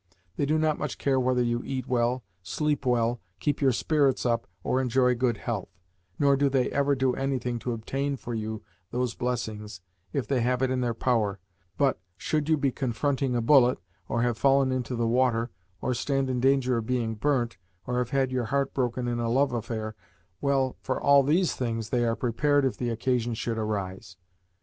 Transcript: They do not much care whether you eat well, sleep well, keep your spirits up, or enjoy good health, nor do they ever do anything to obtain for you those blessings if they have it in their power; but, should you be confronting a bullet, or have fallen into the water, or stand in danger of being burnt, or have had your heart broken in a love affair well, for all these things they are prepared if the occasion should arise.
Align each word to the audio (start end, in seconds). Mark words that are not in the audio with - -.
They 0.35 0.47
do 0.47 0.57
not 0.57 0.79
much 0.79 0.97
care 0.97 1.19
whether 1.19 1.43
you 1.43 1.61
eat 1.63 1.85
well, 1.85 2.23
sleep 2.41 2.87
well, 2.87 3.21
keep 3.39 3.61
your 3.61 3.71
spirits 3.71 4.25
up, 4.25 4.47
or 4.63 4.81
enjoy 4.81 5.13
good 5.13 5.37
health, 5.37 5.69
nor 6.17 6.35
do 6.35 6.49
they 6.49 6.71
ever 6.71 6.95
do 6.95 7.13
anything 7.13 7.59
to 7.59 7.71
obtain 7.71 8.15
for 8.17 8.33
you 8.33 8.63
those 8.89 9.13
blessings 9.13 9.79
if 10.11 10.25
they 10.27 10.41
have 10.41 10.63
it 10.63 10.71
in 10.71 10.81
their 10.81 10.95
power; 10.95 11.39
but, 11.77 11.99
should 12.17 12.49
you 12.49 12.57
be 12.57 12.71
confronting 12.71 13.35
a 13.35 13.43
bullet, 13.43 13.77
or 14.09 14.23
have 14.23 14.39
fallen 14.39 14.71
into 14.71 14.95
the 14.95 15.05
water, 15.05 15.51
or 15.81 15.93
stand 15.93 16.31
in 16.31 16.39
danger 16.39 16.77
of 16.77 16.87
being 16.87 17.13
burnt, 17.13 17.57
or 17.85 17.99
have 17.99 18.09
had 18.09 18.31
your 18.31 18.45
heart 18.45 18.73
broken 18.73 19.07
in 19.07 19.19
a 19.19 19.29
love 19.29 19.53
affair 19.53 19.93
well, 20.41 20.77
for 20.81 20.99
all 20.99 21.21
these 21.21 21.53
things 21.53 21.89
they 21.89 22.03
are 22.03 22.15
prepared 22.15 22.65
if 22.65 22.75
the 22.75 22.89
occasion 22.89 23.35
should 23.35 23.59
arise. 23.59 24.17